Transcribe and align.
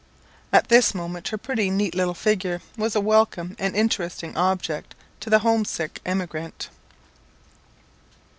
At 0.51 0.69
this 0.69 0.95
moment 0.95 1.27
her 1.27 1.37
pretty 1.37 1.69
neat 1.69 1.93
little 1.93 2.15
figure 2.15 2.63
was 2.75 2.95
a 2.95 2.99
welcome 2.99 3.55
and 3.59 3.75
interesting 3.75 4.35
object 4.35 4.95
to 5.19 5.29
the 5.29 5.37
home 5.45 5.63
sick 5.63 5.99
emigrant. 6.07 6.69